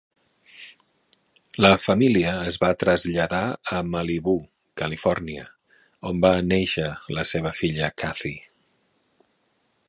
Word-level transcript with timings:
La 1.65 1.69
família 1.81 2.31
es 2.51 2.57
va 2.63 2.71
traslladar 2.83 3.41
a 3.79 3.81
Malibú, 3.89 4.35
Califòrnia, 4.83 5.45
on 6.13 6.25
va 6.25 6.33
néixer 6.49 6.87
la 7.19 7.27
seva 7.35 7.53
filla 7.61 7.93
Kathy. 8.05 8.35